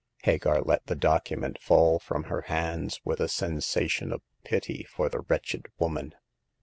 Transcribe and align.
Hagar 0.23 0.63
let 0.63 0.87
the 0.87 0.95
document 0.95 1.59
fall 1.61 1.99
from 1.99 2.23
her 2.23 2.41
hands 2.49 2.99
with 3.05 3.19
a 3.19 3.27
sensation 3.27 4.11
of 4.11 4.23
pity 4.43 4.83
for 4.89 5.09
the 5.09 5.19
wretched 5.19 5.67
woman. 5.77 6.15